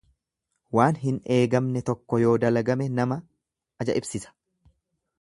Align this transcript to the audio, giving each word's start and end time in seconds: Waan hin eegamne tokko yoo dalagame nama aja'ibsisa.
Waan 0.77 0.97
hin 1.01 1.19
eegamne 1.35 1.85
tokko 1.91 2.21
yoo 2.23 2.33
dalagame 2.47 2.91
nama 3.01 3.21
aja'ibsisa. 3.87 4.39